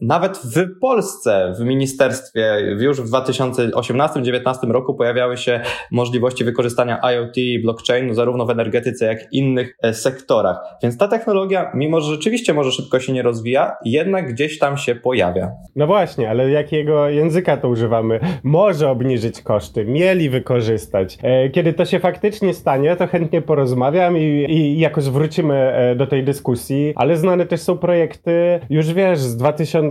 Nawet 0.00 0.38
w 0.38 0.78
Polsce, 0.80 1.52
w 1.58 1.64
ministerstwie, 1.64 2.76
już 2.80 3.00
w 3.00 3.10
2018-2019 3.10 4.70
roku 4.70 4.94
pojawiały 4.94 5.36
się 5.36 5.60
możliwości 5.90 6.44
wykorzystania 6.44 7.00
IoT 7.02 7.36
i 7.36 7.62
blockchainu 7.62 8.14
zarówno 8.14 8.46
w 8.46 8.50
energetyce, 8.50 9.06
jak 9.06 9.32
i 9.32 9.38
innych 9.38 9.76
e, 9.82 9.94
sektorach. 9.94 10.56
Więc 10.82 10.98
ta 10.98 11.08
technologia, 11.08 11.72
mimo 11.74 12.00
że 12.00 12.10
rzeczywiście 12.10 12.54
może 12.54 12.72
szybko 12.72 13.00
się 13.00 13.12
nie 13.12 13.22
rozwija, 13.22 13.76
jednak 13.84 14.32
gdzieś 14.32 14.58
tam 14.58 14.76
się 14.76 14.94
pojawia. 14.94 15.50
No 15.76 15.86
właśnie, 15.86 16.30
ale 16.30 16.50
jakiego 16.50 17.08
języka 17.08 17.56
to 17.56 17.68
używamy? 17.68 18.20
Może 18.42 18.90
obniżyć 18.90 19.42
koszty, 19.42 19.84
mieli 19.84 20.30
wykorzystać. 20.30 21.18
E, 21.22 21.48
kiedy 21.48 21.72
to 21.72 21.84
się 21.84 21.98
faktycznie 21.98 22.54
stanie, 22.54 22.96
to 22.96 23.06
chętnie 23.06 23.42
porozmawiam 23.42 24.18
i, 24.18 24.46
i 24.48 24.78
jakoś 24.78 25.04
wrócimy 25.04 25.54
e, 25.54 25.96
do 25.96 26.06
tej 26.06 26.24
dyskusji, 26.24 26.92
ale 26.96 27.16
znane 27.16 27.46
też 27.46 27.60
są 27.60 27.78
projekty, 27.78 28.60
już 28.70 28.92
wiesz, 28.92 29.18
z 29.18 29.36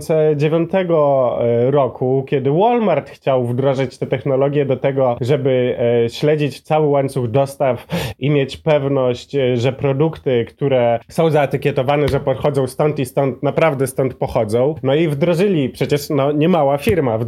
2009 0.00 0.70
e, 0.74 1.70
roku, 1.70 2.24
kiedy 2.26 2.50
Walmart 2.50 3.10
chciał 3.10 3.44
wdrożyć 3.44 3.98
te 3.98 4.06
technologie 4.06 4.66
do 4.66 4.76
tego, 4.76 5.16
żeby 5.20 5.76
e, 6.04 6.08
śledzić 6.08 6.60
cały 6.60 6.86
łańcuch 6.86 7.30
dostaw 7.30 7.86
i 8.18 8.30
mieć 8.30 8.56
pewność, 8.56 9.34
e, 9.34 9.56
że 9.56 9.72
produkty, 9.72 10.44
które 10.44 11.00
są 11.08 11.30
zaetykietowane, 11.30 12.08
że 12.08 12.20
pochodzą 12.20 12.66
stąd 12.66 12.98
i 12.98 13.04
stąd, 13.04 13.42
naprawdę 13.42 13.86
stąd 13.86 14.14
pochodzą. 14.14 14.74
No 14.82 14.94
i 14.94 15.08
wdrożyli 15.08 15.68
przecież 15.68 16.10
no, 16.10 16.32
niemała 16.32 16.78
firma 16.78 17.18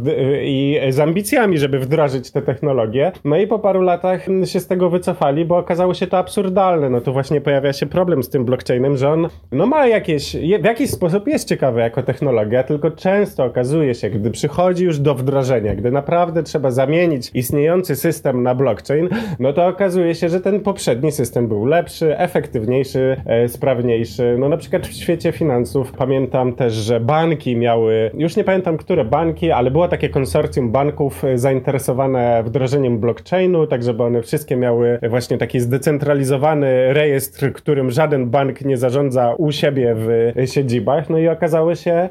i 0.41 0.79
z 0.89 0.99
ambicjami, 0.99 1.57
żeby 1.57 1.79
wdrożyć 1.79 2.31
te 2.31 2.41
technologie. 2.41 3.11
No 3.25 3.37
i 3.37 3.47
po 3.47 3.59
paru 3.59 3.81
latach 3.81 4.25
się 4.45 4.59
z 4.59 4.67
tego 4.67 4.89
wycofali, 4.89 5.45
bo 5.45 5.57
okazało 5.57 5.93
się 5.93 6.07
to 6.07 6.17
absurdalne. 6.17 6.89
No 6.89 7.01
tu 7.01 7.13
właśnie 7.13 7.41
pojawia 7.41 7.73
się 7.73 7.85
problem 7.85 8.23
z 8.23 8.29
tym 8.29 8.45
blockchainem, 8.45 8.97
że 8.97 9.09
on 9.09 9.27
no 9.51 9.65
ma 9.65 9.87
jakieś, 9.87 10.35
w 10.35 10.65
jakiś 10.65 10.89
sposób 10.91 11.27
jest 11.27 11.47
ciekawy 11.47 11.79
jako 11.79 12.03
technologia, 12.03 12.60
tylko 12.63 12.91
często 12.91 13.43
okazuje 13.43 13.95
się, 13.95 14.09
gdy 14.09 14.31
przychodzi 14.31 14.85
już 14.85 14.99
do 14.99 15.15
wdrożenia, 15.15 15.75
gdy 15.75 15.91
naprawdę 15.91 16.43
trzeba 16.43 16.71
zamienić 16.71 17.31
istniejący 17.33 17.95
system 17.95 18.43
na 18.43 18.55
blockchain, 18.55 19.09
no 19.39 19.53
to 19.53 19.67
okazuje 19.67 20.15
się, 20.15 20.29
że 20.29 20.41
ten 20.41 20.59
poprzedni 20.59 21.11
system 21.11 21.47
był 21.47 21.65
lepszy, 21.65 22.17
efektywniejszy, 22.17 23.21
e, 23.25 23.47
sprawniejszy. 23.47 24.35
No 24.39 24.49
na 24.49 24.57
przykład 24.57 24.87
w 24.87 24.93
świecie 24.93 25.31
finansów 25.31 25.91
pamiętam 25.91 26.53
też, 26.53 26.73
że 26.73 26.99
banki 26.99 27.57
miały, 27.57 28.11
już 28.13 28.35
nie 28.35 28.43
pamiętam 28.43 28.77
które 28.77 29.05
banki, 29.05 29.51
ale 29.51 29.71
było 29.71 29.87
takie 29.87 30.09
konsorcjum 30.09 30.71
banków 30.71 31.25
e, 31.25 31.37
zainteresowane 31.37 32.43
wdrożeniem 32.43 32.99
blockchainu, 32.99 33.67
tak 33.67 33.83
żeby 33.83 34.03
one 34.03 34.21
wszystkie 34.21 34.55
miały 34.55 34.99
właśnie 35.09 35.37
taki 35.37 35.59
zdecentralizowany 35.59 36.93
rejestr, 36.93 37.53
którym 37.53 37.91
żaden 37.91 38.29
bank 38.29 38.61
nie 38.61 38.77
zarządza 38.77 39.33
u 39.37 39.51
siebie 39.51 39.95
w 39.95 40.33
siedzibach. 40.45 41.09
No 41.09 41.17
i 41.17 41.27
okazało 41.27 41.75
się, 41.75 42.09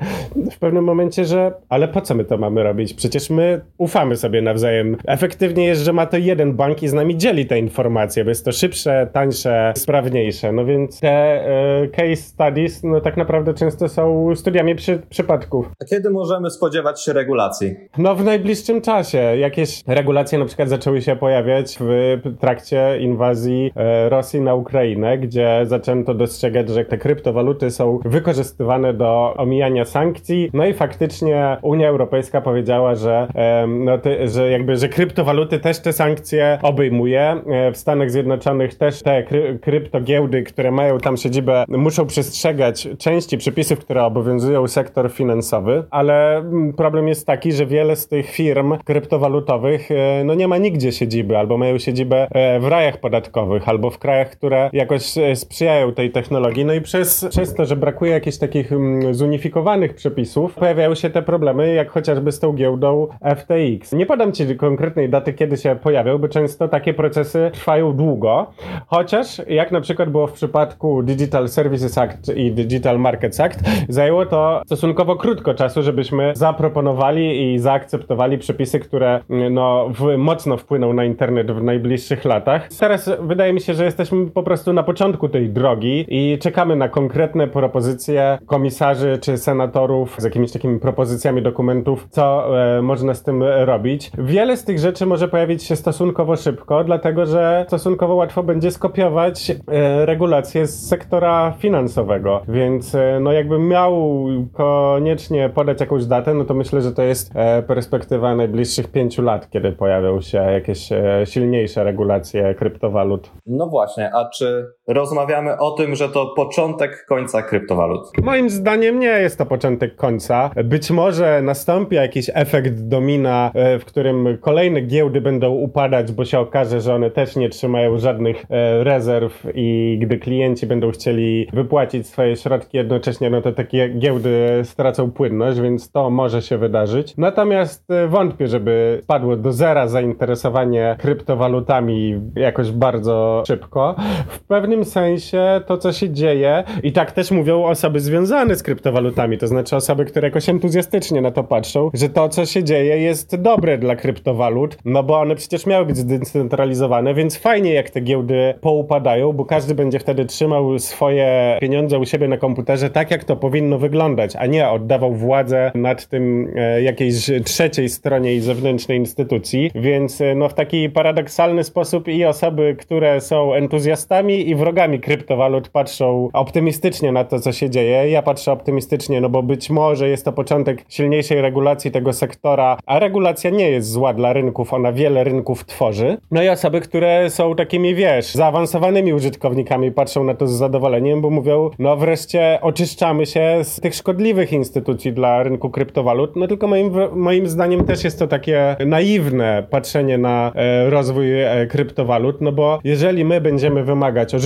w 0.52 0.58
pewnym 0.58 0.84
momencie, 0.84 1.24
że 1.24 1.52
ale 1.68 1.88
po 1.88 2.00
co 2.00 2.14
my 2.14 2.24
to 2.24 2.38
mamy 2.38 2.62
robić? 2.62 2.94
Przecież 2.94 3.30
my 3.30 3.60
ufamy 3.78 4.16
sobie 4.16 4.42
nawzajem. 4.42 4.96
Efektywnie 5.06 5.66
jest, 5.66 5.82
że 5.82 5.92
ma 5.92 6.06
to 6.06 6.16
jeden 6.16 6.54
bank 6.54 6.82
i 6.82 6.88
z 6.88 6.92
nami 6.92 7.16
dzieli 7.16 7.46
te 7.46 7.58
informacje, 7.58 8.24
bo 8.24 8.30
jest 8.30 8.44
to 8.44 8.52
szybsze, 8.52 9.08
tańsze, 9.12 9.72
sprawniejsze. 9.76 10.52
No 10.52 10.64
więc 10.64 11.00
te 11.00 11.10
e, 11.10 11.88
case 11.88 12.16
studies 12.16 12.82
no 12.82 13.00
tak 13.00 13.16
naprawdę 13.16 13.54
często 13.54 13.88
są 13.88 14.34
studiami 14.36 14.74
przy, 14.74 14.98
przypadków. 15.10 15.70
A 15.82 15.84
kiedy 15.84 16.10
możemy 16.10 16.50
spodziewać 16.50 17.04
się 17.04 17.12
regulacji? 17.12 17.74
No 17.98 18.14
w 18.14 18.24
najbliższym 18.24 18.80
czasie. 18.80 19.18
Jakieś 19.18 19.82
regulacje 19.86 20.38
na 20.38 20.44
przykład 20.44 20.68
zaczęły 20.68 21.02
się 21.02 21.16
pojawiać 21.16 21.78
w 21.80 22.20
trakcie 22.40 22.98
inwazji 23.00 23.72
e, 23.76 24.08
Rosji 24.08 24.40
na 24.40 24.54
Ukrainę, 24.54 25.18
gdzie 25.18 25.60
zaczęto 25.64 26.14
dostrzegać, 26.14 26.68
że 26.68 26.84
te 26.84 26.98
kryptowaluty 26.98 27.70
są 27.70 27.98
wykorzystywane 28.04 28.94
do 28.94 29.34
omijania 29.36 29.84
sankcji. 29.84 30.29
No 30.52 30.66
i 30.66 30.74
faktycznie 30.74 31.56
Unia 31.62 31.88
Europejska 31.88 32.40
powiedziała, 32.40 32.94
że, 32.94 33.28
no 33.68 33.98
że 34.24 34.50
jakby, 34.50 34.76
że 34.76 34.88
kryptowaluty 34.88 35.58
też 35.58 35.80
te 35.80 35.92
sankcje 35.92 36.58
obejmuje. 36.62 37.42
E, 37.46 37.72
w 37.72 37.76
Stanach 37.76 38.10
Zjednoczonych 38.10 38.74
też 38.74 39.02
te 39.02 39.22
kry, 39.22 39.58
kryptogiełdy, 39.62 40.42
które 40.42 40.70
mają 40.70 40.98
tam 40.98 41.16
siedzibę, 41.16 41.64
muszą 41.68 42.06
przestrzegać 42.06 42.88
części 42.98 43.38
przepisów, 43.38 43.78
które 43.78 44.04
obowiązują 44.04 44.68
sektor 44.68 45.10
finansowy, 45.10 45.84
ale 45.90 46.36
mm, 46.36 46.72
problem 46.72 47.08
jest 47.08 47.26
taki, 47.26 47.52
że 47.52 47.66
wiele 47.66 47.96
z 47.96 48.08
tych 48.08 48.30
firm 48.30 48.78
kryptowalutowych 48.84 49.90
e, 49.90 50.24
no 50.24 50.34
nie 50.34 50.48
ma 50.48 50.58
nigdzie 50.58 50.92
siedziby, 50.92 51.38
albo 51.38 51.58
mają 51.58 51.78
siedzibę 51.78 52.28
e, 52.30 52.60
w 52.60 52.66
rajach 52.66 53.00
podatkowych, 53.00 53.68
albo 53.68 53.90
w 53.90 53.98
krajach, 53.98 54.30
które 54.30 54.70
jakoś 54.72 55.14
sprzyjają 55.34 55.92
tej 55.92 56.10
technologii. 56.10 56.64
No 56.64 56.74
i 56.74 56.80
przez, 56.80 57.26
przez 57.30 57.54
to, 57.54 57.64
że 57.64 57.76
brakuje 57.76 58.12
jakichś 58.12 58.36
takich 58.36 58.72
mm, 58.72 59.14
zunifikowanych 59.14 59.94
przepisów, 59.94 60.19
przepisów, 60.20 60.54
pojawiają 60.54 60.94
się 60.94 61.10
te 61.10 61.22
problemy, 61.22 61.74
jak 61.74 61.90
chociażby 61.90 62.32
z 62.32 62.40
tą 62.40 62.52
giełdą 62.52 63.08
FTX. 63.36 63.92
Nie 63.92 64.06
podam 64.06 64.32
Ci 64.32 64.56
konkretnej 64.56 65.08
daty, 65.08 65.32
kiedy 65.32 65.56
się 65.56 65.76
pojawią, 65.76 66.18
bo 66.18 66.28
często 66.28 66.68
takie 66.68 66.94
procesy 66.94 67.50
trwają 67.52 67.92
długo, 67.92 68.46
chociaż 68.86 69.42
jak 69.48 69.72
na 69.72 69.80
przykład 69.80 70.10
było 70.10 70.26
w 70.26 70.32
przypadku 70.32 71.02
Digital 71.02 71.48
Services 71.48 71.98
Act 71.98 72.36
i 72.36 72.52
Digital 72.52 72.98
Markets 72.98 73.40
Act, 73.40 73.60
zajęło 73.88 74.26
to 74.26 74.62
stosunkowo 74.66 75.16
krótko 75.16 75.54
czasu, 75.54 75.82
żebyśmy 75.82 76.32
zaproponowali 76.36 77.52
i 77.52 77.58
zaakceptowali 77.58 78.38
przepisy, 78.38 78.80
które 78.80 79.20
no, 79.50 79.88
w, 79.88 80.16
mocno 80.16 80.56
wpłyną 80.56 80.92
na 80.92 81.04
internet 81.04 81.52
w 81.52 81.62
najbliższych 81.62 82.24
latach. 82.24 82.68
Teraz 82.80 83.10
wydaje 83.20 83.52
mi 83.52 83.60
się, 83.60 83.74
że 83.74 83.84
jesteśmy 83.84 84.26
po 84.26 84.42
prostu 84.42 84.72
na 84.72 84.82
początku 84.82 85.28
tej 85.28 85.48
drogi 85.48 86.04
i 86.08 86.38
czekamy 86.38 86.76
na 86.76 86.88
konkretne 86.88 87.48
propozycje 87.48 88.38
komisarzy 88.46 89.18
czy 89.20 89.38
senatorów 89.38 89.99
z 90.18 90.24
jakimiś 90.24 90.52
takimi 90.52 90.80
propozycjami 90.80 91.42
dokumentów, 91.42 92.06
co 92.10 92.58
e, 92.76 92.82
można 92.82 93.14
z 93.14 93.22
tym 93.22 93.42
robić. 93.42 94.10
Wiele 94.18 94.56
z 94.56 94.64
tych 94.64 94.78
rzeczy 94.78 95.06
może 95.06 95.28
pojawić 95.28 95.62
się 95.62 95.76
stosunkowo 95.76 96.36
szybko, 96.36 96.84
dlatego 96.84 97.26
że 97.26 97.64
stosunkowo 97.68 98.14
łatwo 98.14 98.42
będzie 98.42 98.70
skopiować 98.70 99.50
e, 99.50 100.06
regulacje 100.06 100.66
z 100.66 100.88
sektora 100.88 101.54
finansowego, 101.58 102.42
więc 102.48 102.94
e, 102.94 103.18
no 103.20 103.32
jakbym 103.32 103.68
miał 103.68 104.26
koniecznie 104.52 105.48
podać 105.48 105.80
jakąś 105.80 106.04
datę, 106.04 106.34
no 106.34 106.44
to 106.44 106.54
myślę, 106.54 106.82
że 106.82 106.92
to 106.92 107.02
jest 107.02 107.32
perspektywa 107.66 108.34
najbliższych 108.34 108.92
pięciu 108.92 109.22
lat, 109.22 109.50
kiedy 109.50 109.72
pojawią 109.72 110.20
się 110.20 110.38
jakieś 110.38 110.88
silniejsze 111.24 111.84
regulacje 111.84 112.54
kryptowalut. 112.54 113.30
No 113.46 113.66
właśnie, 113.66 114.14
a 114.14 114.28
czy 114.28 114.66
rozmawiamy 114.90 115.58
o 115.58 115.70
tym, 115.70 115.94
że 115.94 116.08
to 116.08 116.26
początek 116.26 117.04
końca 117.08 117.42
kryptowalut? 117.42 118.00
Moim 118.22 118.50
zdaniem 118.50 118.98
nie 118.98 119.06
jest 119.06 119.38
to 119.38 119.46
początek 119.46 119.96
końca. 119.96 120.50
Być 120.64 120.90
może 120.90 121.42
nastąpi 121.42 121.96
jakiś 121.96 122.30
efekt 122.34 122.80
domina, 122.80 123.50
e, 123.54 123.78
w 123.78 123.84
którym 123.84 124.38
kolejne 124.40 124.80
giełdy 124.80 125.20
będą 125.20 125.50
upadać, 125.50 126.12
bo 126.12 126.24
się 126.24 126.38
okaże, 126.38 126.80
że 126.80 126.94
one 126.94 127.10
też 127.10 127.36
nie 127.36 127.48
trzymają 127.48 127.98
żadnych 127.98 128.44
e, 128.50 128.84
rezerw 128.84 129.46
i 129.54 129.98
gdy 130.02 130.18
klienci 130.18 130.66
będą 130.66 130.90
chcieli 130.90 131.48
wypłacić 131.52 132.06
swoje 132.06 132.36
środki 132.36 132.76
jednocześnie, 132.76 133.30
no 133.30 133.42
to 133.42 133.52
takie 133.52 133.88
giełdy 133.88 134.60
stracą 134.64 135.10
płynność, 135.10 135.60
więc 135.60 135.90
to 135.90 136.10
może 136.10 136.42
się 136.42 136.58
wydarzyć. 136.58 137.16
Natomiast 137.16 137.90
e, 137.90 138.08
wątpię, 138.08 138.48
żeby 138.48 139.00
spadło 139.02 139.36
do 139.36 139.52
zera 139.52 139.88
zainteresowanie 139.88 140.96
kryptowalutami 140.98 142.20
jakoś 142.36 142.72
bardzo 142.72 143.42
szybko. 143.46 143.94
W 144.28 144.40
pewnym 144.40 144.79
sensie 144.84 145.60
to, 145.66 145.78
co 145.78 145.92
się 145.92 146.10
dzieje, 146.10 146.64
i 146.82 146.92
tak 146.92 147.12
też 147.12 147.30
mówią 147.30 147.64
osoby 147.64 148.00
związane 148.00 148.56
z 148.56 148.62
kryptowalutami, 148.62 149.38
to 149.38 149.46
znaczy 149.46 149.76
osoby, 149.76 150.04
które 150.04 150.28
jakoś 150.28 150.48
entuzjastycznie 150.48 151.20
na 151.20 151.30
to 151.30 151.44
patrzą, 151.44 151.90
że 151.94 152.08
to, 152.08 152.28
co 152.28 152.46
się 152.46 152.64
dzieje, 152.64 152.98
jest 152.98 153.36
dobre 153.36 153.78
dla 153.78 153.96
kryptowalut, 153.96 154.78
no 154.84 155.02
bo 155.02 155.20
one 155.20 155.36
przecież 155.36 155.66
miały 155.66 155.86
być 155.86 155.96
zdecentralizowane, 155.96 157.14
więc 157.14 157.38
fajnie, 157.38 157.72
jak 157.72 157.90
te 157.90 158.00
giełdy 158.00 158.54
poupadają, 158.60 159.32
bo 159.32 159.44
każdy 159.44 159.74
będzie 159.74 159.98
wtedy 159.98 160.24
trzymał 160.24 160.78
swoje 160.78 161.58
pieniądze 161.60 161.98
u 161.98 162.04
siebie 162.04 162.28
na 162.28 162.36
komputerze 162.36 162.90
tak, 162.90 163.10
jak 163.10 163.24
to 163.24 163.36
powinno 163.36 163.78
wyglądać, 163.78 164.36
a 164.36 164.46
nie 164.46 164.68
oddawał 164.68 165.14
władzę 165.14 165.72
nad 165.74 166.06
tym 166.06 166.52
e, 166.56 166.82
jakiejś 166.82 167.30
trzeciej 167.44 167.88
stronie 167.88 168.34
i 168.34 168.40
zewnętrznej 168.40 168.98
instytucji, 168.98 169.70
więc 169.74 170.20
e, 170.20 170.34
no 170.34 170.48
w 170.48 170.54
taki 170.54 170.90
paradoksalny 170.90 171.64
sposób 171.64 172.08
i 172.08 172.24
osoby, 172.24 172.76
które 172.78 173.20
są 173.20 173.54
entuzjastami 173.54 174.48
i 174.48 174.54
wrogami 174.54 174.69
kryptowalut 175.02 175.68
patrzą 175.68 176.28
optymistycznie 176.32 177.12
na 177.12 177.24
to, 177.24 177.40
co 177.40 177.52
się 177.52 177.70
dzieje. 177.70 178.10
Ja 178.10 178.22
patrzę 178.22 178.52
optymistycznie, 178.52 179.20
no 179.20 179.28
bo 179.28 179.42
być 179.42 179.70
może 179.70 180.08
jest 180.08 180.24
to 180.24 180.32
początek 180.32 180.84
silniejszej 180.88 181.40
regulacji 181.40 181.90
tego 181.90 182.12
sektora, 182.12 182.78
a 182.86 182.98
regulacja 182.98 183.50
nie 183.50 183.70
jest 183.70 183.90
zła 183.90 184.14
dla 184.14 184.32
rynków, 184.32 184.72
ona 184.72 184.92
wiele 184.92 185.24
rynków 185.24 185.64
tworzy. 185.64 186.18
No 186.30 186.42
i 186.42 186.48
osoby, 186.48 186.80
które 186.80 187.30
są 187.30 187.54
takimi, 187.54 187.94
wiesz, 187.94 188.34
zaawansowanymi 188.34 189.14
użytkownikami 189.14 189.92
patrzą 189.92 190.24
na 190.24 190.34
to 190.34 190.46
z 190.46 190.52
zadowoleniem, 190.52 191.20
bo 191.20 191.30
mówią, 191.30 191.70
no 191.78 191.96
wreszcie 191.96 192.58
oczyszczamy 192.62 193.26
się 193.26 193.58
z 193.62 193.80
tych 193.80 193.94
szkodliwych 193.94 194.52
instytucji 194.52 195.12
dla 195.12 195.42
rynku 195.42 195.70
kryptowalut. 195.70 196.36
No 196.36 196.46
tylko 196.46 196.66
moim, 196.66 196.92
moim 197.12 197.46
zdaniem 197.46 197.84
też 197.84 198.04
jest 198.04 198.18
to 198.18 198.26
takie 198.26 198.76
naiwne 198.86 199.66
patrzenie 199.70 200.18
na 200.18 200.52
e, 200.54 200.90
rozwój 200.90 201.42
e, 201.42 201.66
kryptowalut, 201.66 202.40
no 202.40 202.52
bo 202.52 202.78
jeżeli 202.84 203.24
my 203.24 203.40
będziemy 203.40 203.84
wymagać 203.84 204.34
od 204.34 204.40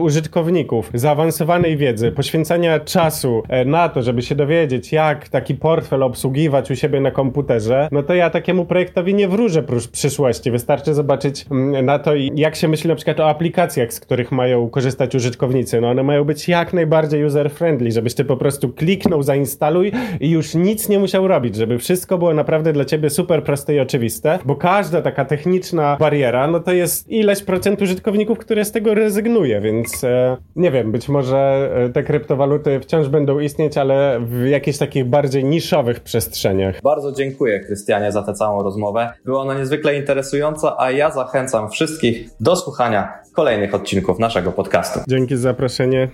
użytkowników 0.00 0.90
zaawansowanej 0.94 1.76
wiedzy, 1.76 2.12
poświęcania 2.12 2.80
czasu 2.80 3.42
e, 3.48 3.64
na 3.64 3.88
to, 3.88 4.02
żeby 4.02 4.22
się 4.22 4.34
dowiedzieć, 4.34 4.92
jak 4.92 5.28
taki 5.28 5.54
portfel 5.54 6.02
obsługiwać 6.02 6.70
u 6.70 6.76
siebie 6.76 7.00
na 7.00 7.10
komputerze, 7.10 7.88
no 7.92 8.02
to 8.02 8.14
ja 8.14 8.30
takiemu 8.30 8.64
projektowi 8.64 9.14
nie 9.14 9.28
wróżę 9.28 9.62
przyszłości. 9.92 10.50
Wystarczy 10.50 10.94
zobaczyć 10.94 11.46
mm, 11.50 11.84
na 11.84 11.98
to, 11.98 12.12
jak 12.34 12.56
się 12.56 12.68
myśli 12.68 12.88
na 12.88 12.94
przykład 12.94 13.20
o 13.20 13.28
aplikacjach, 13.28 13.92
z 13.92 14.00
których 14.00 14.32
mają 14.32 14.68
korzystać 14.68 15.14
użytkownicy. 15.14 15.80
No 15.80 15.90
one 15.90 16.02
mają 16.02 16.24
być 16.24 16.48
jak 16.48 16.72
najbardziej 16.72 17.26
user-friendly, 17.26 17.92
żebyś 17.92 18.14
ty 18.14 18.24
po 18.24 18.36
prostu 18.36 18.68
kliknął, 18.68 19.22
zainstaluj 19.22 19.92
i 20.20 20.30
już 20.30 20.54
nic 20.54 20.88
nie 20.88 20.98
musiał 20.98 21.28
robić, 21.28 21.56
żeby 21.56 21.78
wszystko 21.78 22.18
było 22.18 22.34
naprawdę 22.34 22.72
dla 22.72 22.84
ciebie 22.84 23.10
super 23.10 23.44
proste 23.44 23.74
i 23.74 23.80
oczywiste, 23.80 24.38
bo 24.44 24.56
każda 24.56 25.02
taka 25.02 25.24
techniczna 25.24 25.96
bariera, 26.00 26.46
no 26.46 26.60
to 26.60 26.72
jest 26.72 27.08
ileś 27.08 27.42
procent 27.42 27.82
użytkowników, 27.82 28.38
które 28.38 28.64
z 28.64 28.72
tego 28.72 28.94
rezygnuje, 29.16 29.60
więc 29.60 30.04
e, 30.04 30.36
nie 30.56 30.70
wiem, 30.70 30.92
być 30.92 31.08
może 31.08 31.70
e, 31.74 31.88
te 31.88 32.02
kryptowaluty 32.02 32.80
wciąż 32.80 33.08
będą 33.08 33.38
istnieć, 33.38 33.78
ale 33.78 34.20
w 34.20 34.46
jakichś 34.46 34.78
takich 34.78 35.04
bardziej 35.04 35.44
niszowych 35.44 36.00
przestrzeniach. 36.00 36.80
Bardzo 36.82 37.12
dziękuję, 37.12 37.60
Krystianie, 37.60 38.12
za 38.12 38.22
tę 38.22 38.34
całą 38.34 38.62
rozmowę. 38.62 39.12
Była 39.24 39.40
ona 39.40 39.54
niezwykle 39.54 39.96
interesująca, 39.96 40.74
a 40.78 40.90
ja 40.90 41.10
zachęcam 41.10 41.70
wszystkich 41.70 42.30
do 42.40 42.56
słuchania 42.56 43.12
kolejnych 43.34 43.74
odcinków 43.74 44.18
naszego 44.18 44.52
podcastu. 44.52 45.00
Dzięki 45.08 45.36
za 45.36 45.42
zaproszenie. 45.42 46.08